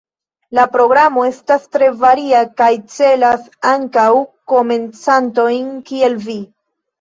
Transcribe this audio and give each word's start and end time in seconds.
La 0.59 0.63
programo 0.75 1.25
estas 1.31 1.67
tre 1.75 1.89
varia 2.03 2.39
kaj 2.61 2.69
celas 2.93 3.45
ankaŭ 3.73 4.07
komencantojn 4.55 5.69
kiel 5.93 6.19
vi. 6.27 6.41